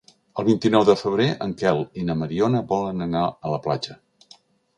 El 0.43 0.45
vint-i-nou 0.45 0.85
de 0.87 0.95
febrer 1.01 1.27
en 1.47 1.53
Quel 1.59 1.81
i 1.99 2.07
na 2.07 2.15
Mariona 2.23 2.63
volen 2.73 3.07
anar 3.09 3.23
a 3.29 3.53
la 3.55 3.61
platja. 3.69 4.01